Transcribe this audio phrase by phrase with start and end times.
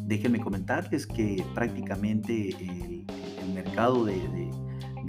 [0.02, 3.06] Déjenme comentarles que prácticamente el,
[3.54, 4.45] mercado de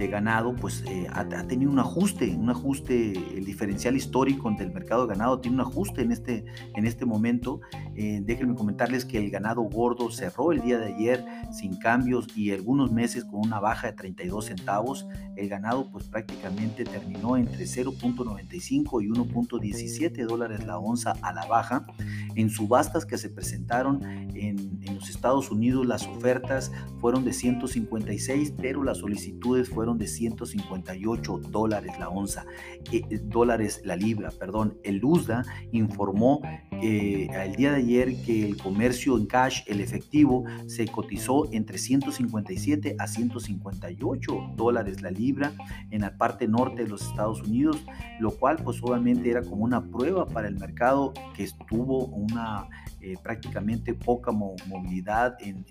[0.06, 5.16] ganado, pues eh, ha, tenido un ajuste, un ajuste, el diferencial histórico del mercado de
[5.16, 7.62] ganado tiene un ajuste en este, en este momento.
[7.96, 12.52] Eh, déjenme comentarles que el ganado gordo cerró el día de ayer sin cambios y
[12.52, 15.08] algunos meses con una baja de 32 centavos.
[15.36, 21.88] El ganado pues prácticamente terminó entre 0.95 y 1.17 dólares la onza a la baja.
[22.36, 24.67] En subastas que se presentaron en, en
[24.98, 31.92] los Estados Unidos las ofertas fueron de 156, pero las solicitudes fueron de 158 dólares
[32.00, 32.46] la onza,
[32.92, 34.78] eh, eh, dólares la libra, perdón.
[34.84, 36.42] El USDA informó
[36.82, 41.78] eh, el día de ayer que el comercio en cash, el efectivo, se cotizó entre
[41.78, 45.54] 157 a 158 dólares la libra
[45.92, 47.78] en la parte norte de los Estados Unidos,
[48.20, 52.68] lo cual pues obviamente era como una prueba para el mercado que estuvo una
[53.00, 55.66] eh, prácticamente poca movilidad en,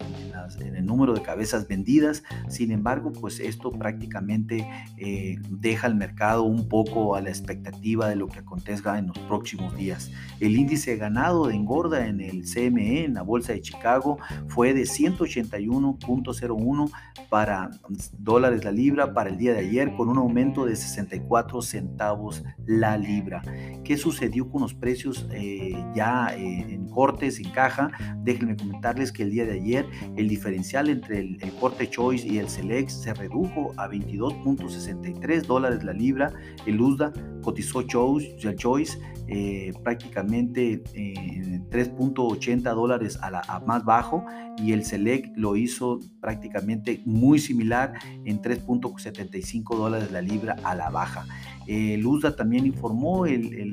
[0.61, 2.23] el número de cabezas vendidas.
[2.49, 8.17] Sin embargo, pues esto prácticamente eh, deja al mercado un poco a la expectativa de
[8.17, 10.11] lo que acontezca en los próximos días.
[10.41, 14.83] El índice ganado de engorda en el CME, en la Bolsa de Chicago, fue de
[14.83, 16.91] 181.01
[17.28, 17.70] para
[18.19, 22.97] dólares la libra para el día de ayer, con un aumento de 64 centavos la
[22.97, 23.43] libra.
[23.84, 27.31] ¿Qué sucedió con los precios eh, ya en corte?
[27.37, 27.91] en caja.
[28.22, 32.48] Déjenme comentarles que el día de ayer el diferencial entre el, corte Choice y el
[32.48, 36.32] Select se redujo a 22.63 dólares la libra.
[36.66, 37.12] El USDA
[37.47, 38.99] cotizó Choice, Choice
[39.29, 44.25] eh, prácticamente 3.80 eh, dólares a, la, más bajo
[44.59, 47.93] y el Select lo hizo prácticamente muy similar
[48.25, 51.25] en 3.75 dólares la libra a la baja.
[51.66, 53.71] El USDA también informó el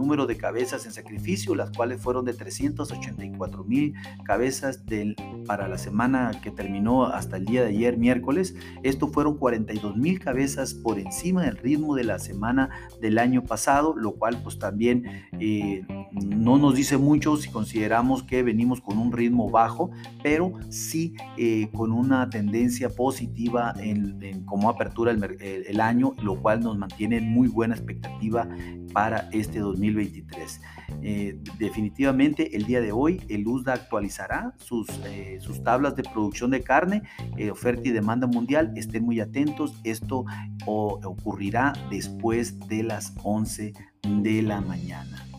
[0.00, 3.92] número de cabezas en sacrificio, las cuales fueron de 384 mil
[4.24, 5.14] cabezas del,
[5.46, 8.54] para la semana que terminó hasta el día de ayer, miércoles.
[8.82, 12.70] Esto fueron 42 mil cabezas por encima del ritmo de la semana
[13.00, 15.04] del año pasado, lo cual pues también
[15.38, 19.90] eh, no nos dice mucho si consideramos que venimos con un ritmo bajo,
[20.22, 26.76] pero sí eh, con una tendencia positiva en, cómo apertura el, año, lo cual nos
[26.76, 28.48] mantiene en muy buena expectativa
[28.92, 30.60] para este 2023.
[31.02, 36.50] Eh, definitivamente el día de hoy el USDA actualizará sus, eh, sus tablas de producción
[36.50, 37.02] de carne,
[37.50, 38.72] oferta y demanda mundial.
[38.76, 40.24] Estén muy atentos, esto
[40.66, 43.72] ocurrirá después de las 11
[44.02, 45.29] de la mañana.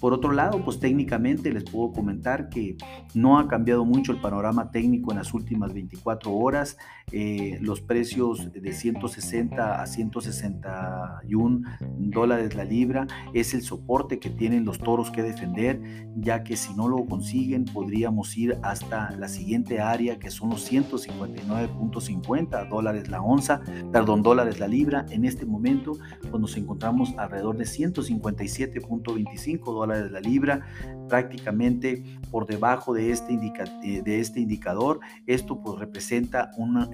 [0.00, 2.76] Por otro lado, pues técnicamente les puedo comentar que
[3.14, 6.78] no ha cambiado mucho el panorama técnico en las últimas 24 horas.
[7.12, 11.60] Eh, los precios de 160 a 161
[11.98, 15.82] dólares la libra es el soporte que tienen los toros que defender,
[16.16, 20.70] ya que si no lo consiguen podríamos ir hasta la siguiente área que son los
[20.70, 23.60] 159.50 dólares la onza,
[23.92, 25.04] perdón, dólares la libra.
[25.10, 25.94] En este momento
[26.30, 30.66] pues nos encontramos alrededor de 157.25 dólares de la libra,
[31.08, 35.00] prácticamente por debajo de este, eh, de este indicador.
[35.26, 36.88] Esto pues representa una,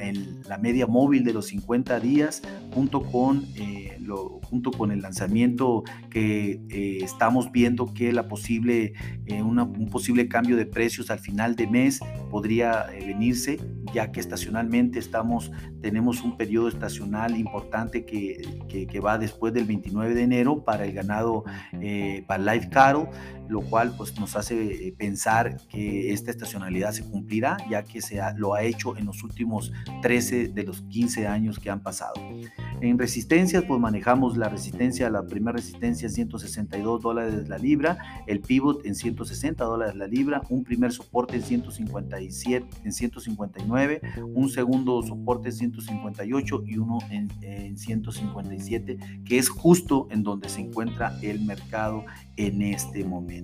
[0.48, 2.42] la media móvil de los 50 días
[2.72, 8.94] junto con, eh, lo, junto con el lanzamiento que eh, estamos viendo que la posible,
[9.28, 12.00] un posible cambio de precios al final de mes
[12.30, 13.58] podría venirse
[13.96, 15.50] ya que estacionalmente estamos,
[15.80, 18.36] tenemos un periodo estacional importante que,
[18.68, 21.44] que, va después del 29 de enero para el ganado,
[22.26, 23.08] para Live Cattle,
[23.48, 28.54] lo cual pues nos hace pensar que esta estacionalidad se cumplirá, ya que se lo
[28.54, 29.72] ha hecho en los últimos
[30.02, 32.14] 13 de los 15 años que han pasado.
[32.80, 38.40] En resistencias, pues manejamos la resistencia, la primera resistencia en 162 dólares la libra, el
[38.40, 44.00] pivot en 160 dólares la libra, un primer soporte en 157, en 159,
[44.34, 50.48] un segundo soporte en 158 y uno en, en 157, que es justo en donde
[50.48, 52.04] se encuentra el mercado
[52.36, 53.35] en este momento.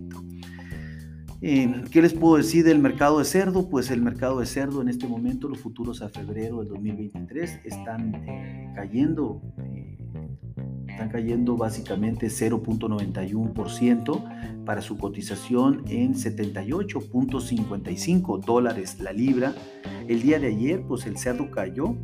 [1.45, 3.69] Eh, ¿Qué les puedo decir del mercado de cerdo?
[3.69, 8.15] Pues el mercado de cerdo en este momento, los futuros a febrero del 2023 están
[8.29, 9.99] eh, cayendo, eh,
[10.87, 19.53] están cayendo básicamente 0.91% para su cotización en 78.55 dólares la libra.
[20.07, 21.97] El día de ayer, pues el cerdo cayó,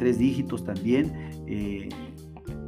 [0.00, 1.12] tres dígitos también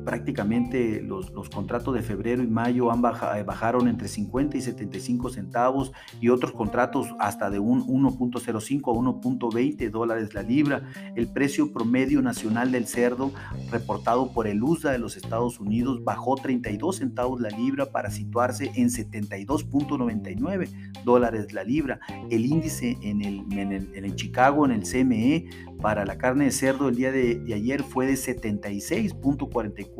[0.04, 5.30] prácticamente los, los, contratos de febrero y mayo han eh, bajaron entre 50 y 75
[5.30, 10.82] centavos y otros contratos hasta de un 1.05 a 1.20 dólares la libra.
[11.14, 13.32] El precio promedio nacional del cerdo
[13.70, 18.70] reportado por el USA de los Estados Unidos bajó 32 centavos la libra para situarse
[18.74, 20.68] en 72.99
[21.04, 22.00] dólares la libra.
[22.30, 25.48] El índice en el, en el, en Chicago, en el CME,
[25.80, 29.91] para la carne de cerdo el día de, de ayer fue de 76.44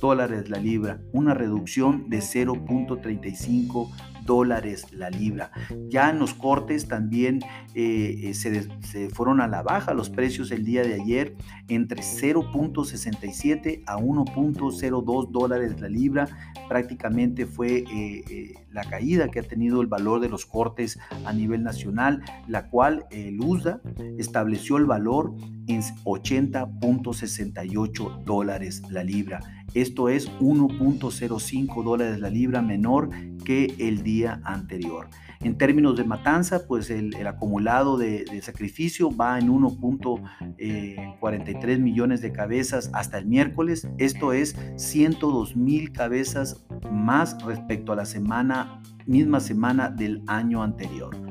[0.00, 3.90] dólares la libra, una reducción de 0.35
[4.24, 5.50] dólares la libra.
[5.88, 7.40] Ya en los cortes también
[7.74, 11.36] eh, eh, se, fueron a la baja los precios el día de ayer
[11.68, 16.28] entre 0.67 a 1.02 dólares la libra.
[16.68, 21.62] Prácticamente fue eh, la caída que ha tenido el valor de los cortes a nivel
[21.62, 23.80] nacional, la cual el USDA
[24.18, 25.34] estableció el valor
[25.68, 29.40] en 80.68 dólares la libra.
[29.74, 33.10] Esto es 1.05 dólares la libra menor
[33.44, 35.10] que el día anterior.
[35.40, 42.90] En términos de matanza, pues el, acumulado de, sacrificio va en 1.43 millones de cabezas
[42.94, 43.86] hasta el miércoles.
[43.98, 51.23] Esto es 102 mil cabezas más respecto a la semana, misma semana del año anterior.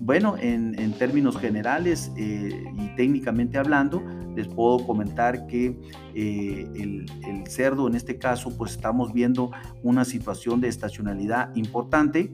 [0.00, 4.02] Bueno, en, términos generales eh, y técnicamente hablando,
[4.34, 5.78] les puedo comentar que
[6.14, 7.06] eh, el,
[7.48, 9.50] cerdo, en este caso, pues estamos viendo
[9.82, 12.32] una situación de estacionalidad importante.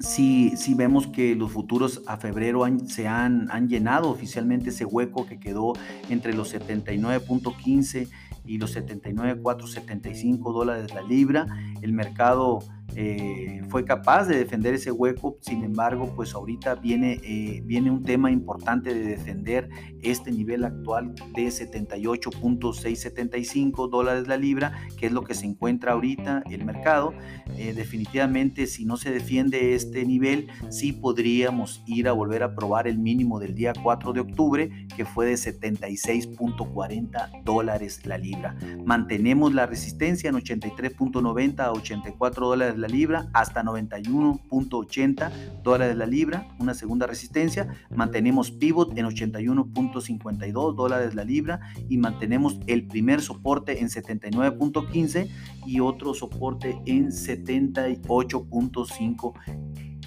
[0.00, 5.26] Si, si vemos que los futuros a febrero se han, han llenado oficialmente ese hueco
[5.26, 5.74] que quedó
[6.08, 8.08] entre los 79.15
[8.44, 11.46] y los 79.475 dólares la libra,
[11.82, 12.60] el mercado
[12.98, 18.02] eh, fue capaz de defender ese hueco, sin embargo, pues ahorita viene, eh, viene un
[18.02, 19.68] tema importante de defender
[20.02, 26.42] este nivel actual de 78.675 dólares la libra, que es lo que se encuentra ahorita
[26.50, 27.12] el mercado.
[27.58, 32.88] Eh, definitivamente, si no se defiende este nivel, sí podríamos ir a volver a probar
[32.88, 38.56] el mínimo del día 4 de octubre, que fue de 76.40 dólares la libra.
[38.86, 46.48] Mantenemos la resistencia en 83.90 a 84 dólares la libra hasta 91.80 dólares la libra,
[46.58, 47.68] una segunda resistencia.
[47.94, 55.28] Mantenemos pivot en 81.52 dólares la libra y mantenemos el primer soporte en 79.15
[55.66, 59.34] y otro soporte en 78.5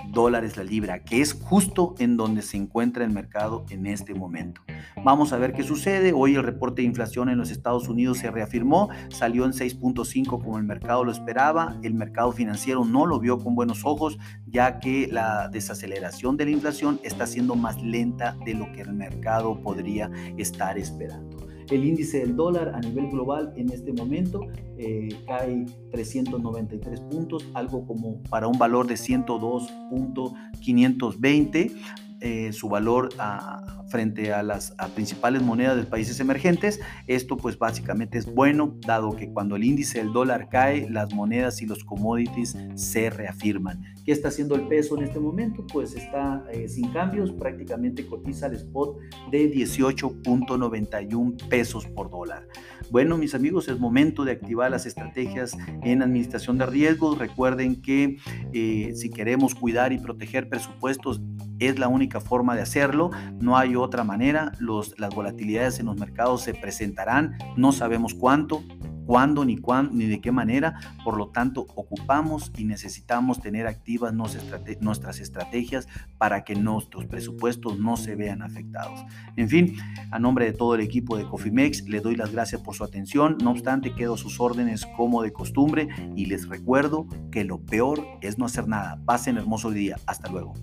[0.07, 4.62] dólares la libra, que es justo en donde se encuentra el mercado en este momento.
[5.04, 6.13] Vamos a ver qué sucede.
[6.13, 10.57] Hoy el reporte de inflación en los Estados Unidos se reafirmó, salió en 6.5 como
[10.57, 11.78] el mercado lo esperaba.
[11.84, 16.52] El mercado financiero no lo vio con buenos ojos, ya que la desaceleración de la
[16.52, 21.49] inflación está siendo más lenta de lo que el mercado podría estar esperando.
[21.71, 24.42] El índice del dólar a nivel global en este momento
[24.77, 31.71] eh, cae 393 puntos, algo como para un valor de 102.520.
[32.21, 33.10] Eh, su valor
[33.90, 36.81] frente a las principales monedas de países emergentes.
[37.07, 41.61] Esto pues básicamente es bueno, dado que cuando el índice del dólar cae, las monedas
[41.61, 43.83] y los commodities se reafirman.
[44.06, 45.66] ¿Qué está haciendo el peso en este momento?
[45.71, 48.97] Pues está eh, sin cambios, prácticamente cotiza el spot
[49.31, 52.47] de 18.91 pesos por dólar.
[52.92, 57.18] Bueno, mis amigos, es momento de activar las estrategias en administración de riesgos.
[57.18, 58.18] Recuerden que
[58.52, 61.21] eh, si queremos cuidar y proteger presupuestos,
[61.59, 66.42] es la única forma de hacerlo, no hay otra manera, las volatilidades en los mercados
[66.42, 68.63] se presentarán, no sabemos cuánto,
[69.09, 74.13] cuándo ni cuándo ni de qué manera, por lo tanto ocupamos y necesitamos tener activas
[74.13, 75.87] nuestras estrategias
[76.19, 79.04] para que nuestros presupuestos no se vean afectados.
[79.35, 79.78] En fin,
[80.11, 83.35] a nombre de todo el equipo de Cofimex, le doy las gracias por su atención,
[83.44, 88.37] no obstante quedo sus órdenes como de costumbre y les recuerdo que lo peor es
[88.37, 89.01] no hacer nada.
[89.06, 90.54] Pasen hermoso día, hasta luego.